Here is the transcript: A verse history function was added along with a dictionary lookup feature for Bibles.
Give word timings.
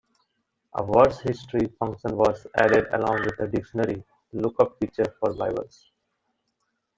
A 0.77 0.83
verse 0.83 1.19
history 1.19 1.67
function 1.77 2.17
was 2.17 2.47
added 2.57 2.87
along 2.91 3.21
with 3.21 3.39
a 3.39 3.45
dictionary 3.47 4.03
lookup 4.33 4.75
feature 4.79 5.13
for 5.19 5.31
Bibles. 5.35 5.91